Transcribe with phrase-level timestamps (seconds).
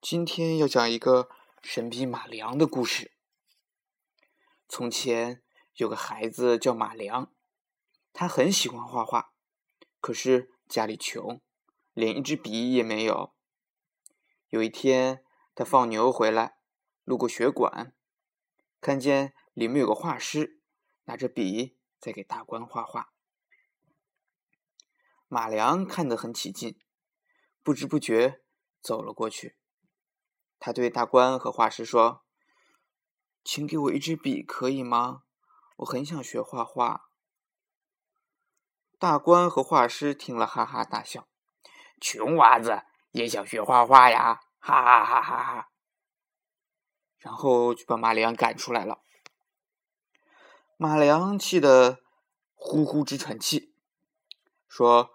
[0.00, 1.28] 今天要讲一个
[1.60, 3.12] 神笔马良的故事。
[4.68, 5.42] 从前
[5.74, 7.34] 有个孩子叫马良，
[8.12, 9.32] 他很喜欢画画，
[10.00, 11.40] 可是家里穷，
[11.94, 13.34] 连一支笔也没有。
[14.50, 15.24] 有一天，
[15.56, 16.58] 他放牛回来，
[17.02, 17.92] 路过学馆，
[18.80, 20.60] 看见里面有个画师
[21.06, 23.12] 拿着笔在给大官画画。
[25.26, 26.78] 马良看得很起劲，
[27.64, 28.40] 不知不觉
[28.80, 29.56] 走了过去。
[30.60, 32.22] 他对大官和画师说
[33.44, 35.22] ：“请给我一支笔，可以吗？
[35.76, 37.10] 我很想学画画。”
[38.98, 41.28] 大官和画师听了，哈哈大笑
[42.00, 42.82] ：“穷娃子
[43.12, 45.68] 也想学画画呀！”哈哈哈哈哈！
[47.18, 49.02] 然后就把马良赶出来了。
[50.76, 52.00] 马良气得
[52.54, 53.72] 呼呼直喘气，
[54.68, 55.10] 说：“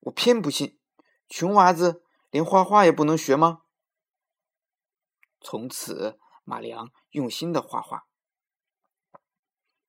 [0.00, 0.78] 我偏不信，
[1.28, 3.60] 穷娃子连画画也不能学吗？”
[5.44, 8.06] 从此，马良用心的画画。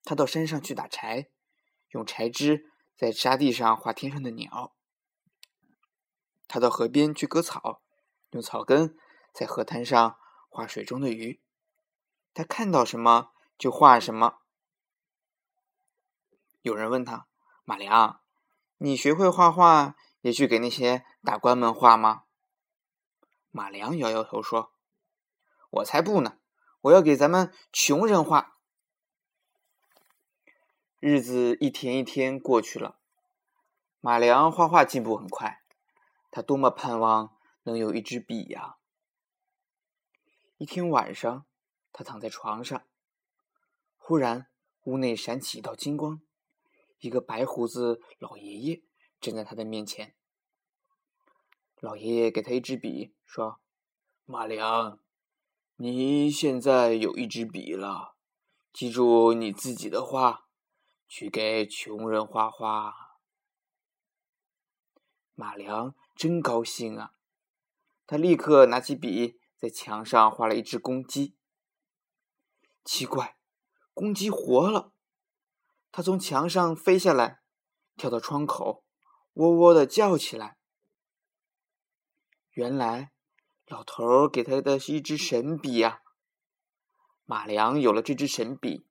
[0.04, 1.30] 他到山上去打柴，
[1.88, 4.76] 用柴枝在沙地上画天上的鸟。
[6.46, 7.80] 他到河边去割草，
[8.32, 8.98] 用草根
[9.32, 10.18] 在河滩上
[10.50, 11.40] 画水中的鱼。
[12.34, 14.40] 他看到什么就画什么。
[16.60, 17.26] 有人问他
[17.64, 18.20] ：“马良，
[18.76, 22.24] 你学会画画，也去给那些大官们画吗？”
[23.50, 24.75] 马良摇摇头说。
[25.70, 26.38] 我才不呢！
[26.82, 28.58] 我要给咱们穷人画。
[31.00, 33.00] 日子一天一天过去了，
[34.00, 35.62] 马良画画进步很快。
[36.30, 38.76] 他多么盼望能有一支笔呀！
[40.58, 41.46] 一天晚上，
[41.92, 42.86] 他躺在床上，
[43.96, 44.48] 忽然
[44.84, 46.20] 屋内闪起一道金光，
[46.98, 48.82] 一个白胡子老爷爷
[49.20, 50.14] 站在他的面前。
[51.80, 53.60] 老爷爷给他一支笔，说
[54.24, 54.98] ：“马良。”
[55.78, 58.16] 你现在有一支笔了，
[58.72, 60.48] 记住你自己的话，
[61.06, 63.18] 去给穷人画画。
[65.34, 67.12] 马良真高兴啊！
[68.06, 71.36] 他立刻拿起笔，在墙上画了一只公鸡。
[72.82, 73.36] 奇怪，
[73.92, 74.94] 公鸡活了，
[75.92, 77.42] 它从墙上飞下来，
[77.96, 78.82] 跳到窗口，
[79.34, 80.56] 喔喔的叫起来。
[82.52, 83.12] 原来。
[83.66, 86.02] 老头给他的是一支神笔呀！
[87.24, 88.86] 马良有了这支神笔，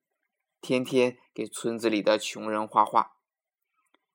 [0.60, 3.16] 天天给村子里的穷人画画，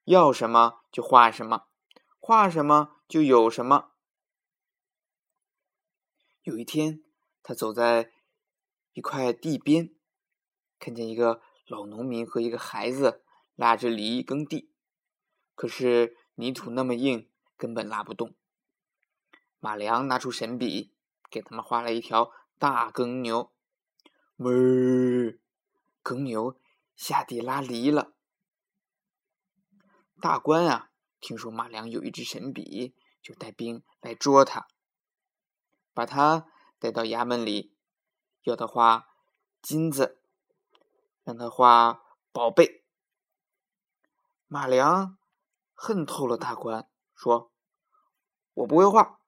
[0.03, 1.65] 要什么就画什么，
[2.19, 3.93] 画什么就有什么。
[6.43, 7.03] 有一天，
[7.41, 8.11] 他走在
[8.93, 9.95] 一块地边，
[10.77, 13.23] 看见一个老农民和一个孩子
[13.55, 14.71] 拉着犁耕地，
[15.55, 18.35] 可是泥土那么硬，根本拉不动。
[19.63, 20.91] 马良拿出神笔，
[21.29, 23.53] 给他们画了一条大耕牛。
[24.37, 25.39] 哞，
[26.01, 26.59] 耕牛
[26.95, 28.15] 下地拉犁了。
[30.19, 30.89] 大官啊，
[31.19, 34.67] 听说马良有一支神笔，就带兵来捉他，
[35.93, 36.47] 把他
[36.79, 37.75] 带到衙门里，
[38.41, 39.09] 要他画
[39.61, 40.19] 金子，
[41.23, 42.01] 让他画
[42.31, 42.83] 宝贝。
[44.47, 45.19] 马良
[45.75, 47.51] 恨透了大官，说
[48.55, 49.19] ：“我不会画。”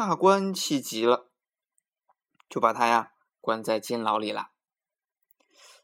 [0.00, 1.30] 大官气急了，
[2.48, 4.52] 就把他呀关在监牢里了。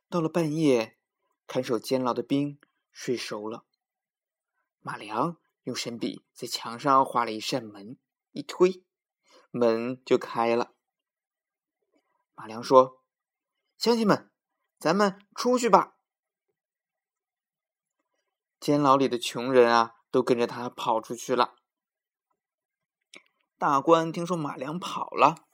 [0.09, 0.99] 到了半夜，
[1.47, 2.59] 看守监牢的兵
[2.91, 3.67] 睡熟了，
[4.81, 7.99] 马良用神笔在墙上画了一扇门，
[8.33, 8.83] 一推，
[9.51, 10.73] 门就开了。
[12.35, 13.03] 马良说
[13.77, 14.31] ：“乡亲们，
[14.79, 15.99] 咱们出去吧。”
[18.59, 21.56] 监牢里的穷人啊，都跟着他跑出去了。
[23.59, 25.47] 大官听说马良跑了，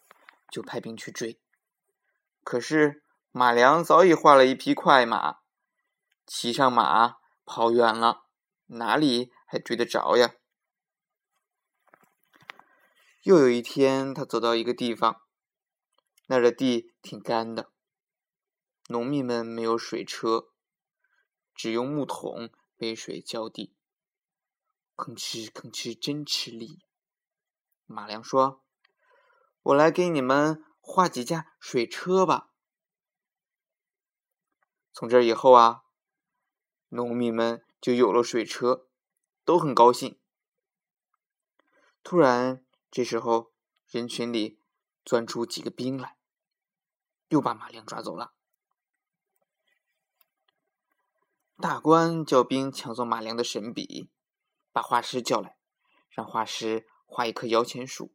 [0.51, 1.41] 就派兵去追。
[2.43, 5.37] 可是马良早已画了一匹快马，
[6.27, 8.25] 骑上马跑远了，
[8.67, 10.35] 哪里还追得着呀？
[13.23, 15.23] 又有一天，他走到一个地方，
[16.27, 17.71] 那儿的地挺干的，
[18.89, 20.49] 农民们没有水车，
[21.55, 23.77] 只用木桶背水浇地，
[24.97, 26.83] 吭哧吭哧，真吃力。
[27.93, 28.65] 马良说
[29.63, 32.51] ：“我来给你们画几架水车吧。”
[34.93, 35.85] 从这以后啊，
[36.89, 38.89] 农民们就有了水车，
[39.45, 40.19] 都很高兴。
[42.03, 43.53] 突然，这时候
[43.87, 44.61] 人群里
[45.05, 46.17] 钻出几个兵来，
[47.29, 48.35] 又把马良抓走了。
[51.57, 54.11] 大官叫兵抢走马良的神笔，
[54.73, 55.57] 把画师叫来，
[56.11, 56.89] 让画师。
[57.13, 58.15] 画一棵摇钱树。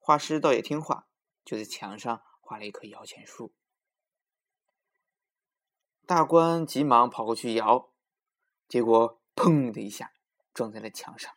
[0.00, 1.06] 画师倒也听话，
[1.44, 3.54] 就在墙上画了一棵摇钱树。
[6.04, 7.92] 大官急忙跑过去摇，
[8.66, 10.12] 结果砰的一下
[10.52, 11.32] 撞在了墙上，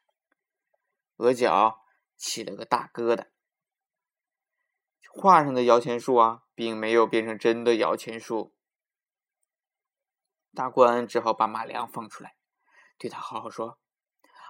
[1.17, 1.85] 额角
[2.17, 3.27] 起了个大疙瘩。
[5.11, 8.55] 画上的摇钱树啊，并没有变成真的摇钱树。
[10.55, 12.35] 大官只好把马良放出来，
[12.97, 13.79] 对他好好说：“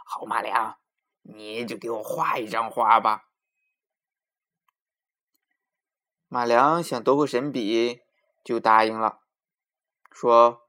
[0.07, 0.79] 好马良，
[1.21, 3.29] 你就给我画一张画吧。”
[6.31, 8.01] 马良想夺回神笔，
[8.43, 9.21] 就答应了，
[10.11, 10.67] 说：“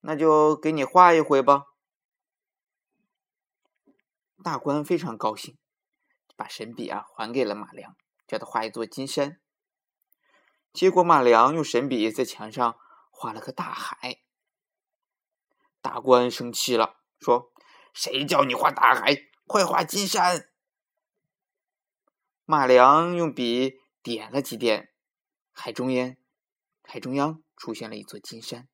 [0.00, 1.66] 那就给你画一回吧。”
[4.42, 5.58] 大官非常高兴，
[6.34, 7.94] 把神笔啊还给了马良，
[8.26, 9.38] 叫他画一座金山。
[10.72, 12.78] 结果马良用神笔在墙上
[13.10, 14.22] 画了个大海。
[15.82, 17.52] 大官生气了，说
[17.92, 19.14] ：“谁叫你画大海？
[19.46, 20.48] 快画金山！”
[22.44, 24.90] 马良用笔点了几点。
[25.52, 26.16] 海中央，
[26.82, 28.68] 海中央出现了一座金山，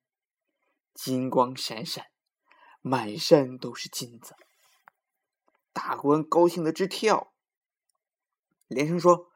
[0.93, 2.07] 金光闪闪，
[2.81, 4.35] 满山都是金子。
[5.73, 7.33] 大官高兴的直跳，
[8.67, 9.29] 连声说：“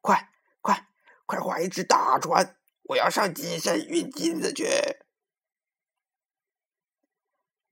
[0.00, 0.88] 快快
[1.26, 4.66] 快画一只大船，我要上金山运金子去！”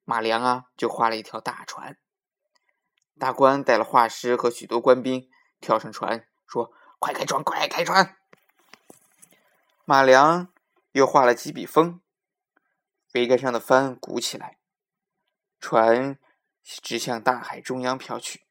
[0.04, 1.96] 马良啊，就画了一条大船。
[3.18, 5.30] 大官带了画师和许多官兵
[5.60, 8.16] 跳上船，说：“快开船，快开船！”
[9.86, 10.52] 马良
[10.92, 12.00] 又画了几笔风，
[13.12, 14.58] 桅杆上的帆鼓起来，
[15.60, 16.18] 船
[16.62, 18.46] 直向大海中央飘去。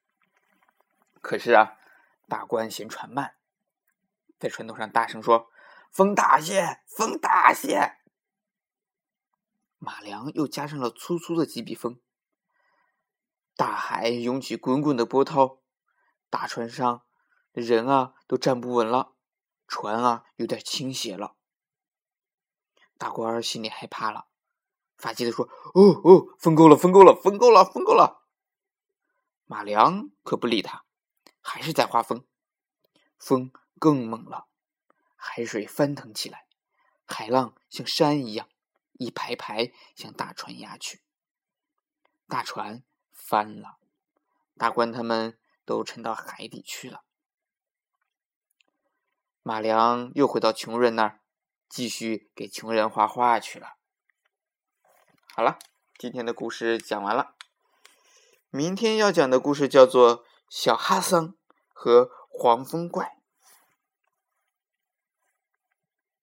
[1.21, 1.77] 可是啊，
[2.27, 3.35] 大官嫌船慢，
[4.39, 5.49] 在船头上大声说
[5.91, 7.97] ：“风大些，风大些。”
[9.79, 11.99] 马良又加上了粗粗的几笔风，
[13.55, 15.59] 大海涌起滚滚的波涛，
[16.29, 17.03] 大船上
[17.51, 19.13] 人啊都站不稳了。
[19.67, 21.35] 船啊，有点倾斜了。
[22.97, 24.27] 大官儿心里害怕了，
[24.97, 28.23] 发急的说：“哦哦，风够了，风够了，风够了，风够了。”
[29.45, 30.85] 马良可不理他，
[31.41, 32.25] 还是在画风。
[33.17, 34.47] 风更猛了，
[35.15, 36.47] 海水翻腾起来，
[37.05, 38.47] 海浪像山一样，
[38.93, 41.03] 一排排向大船压去。
[42.27, 42.83] 大船
[43.25, 43.77] 翻了，
[44.57, 47.03] 大官他们都沉到海底去了。
[49.41, 51.21] 马良又回到穷人那儿，
[51.69, 53.75] 继续给穷人画画去了。
[55.33, 55.57] 好了，
[55.97, 57.35] 今天的故事讲完了。
[58.49, 61.33] 明天要讲的故事叫做《小哈桑
[61.73, 63.05] 和黄风怪》。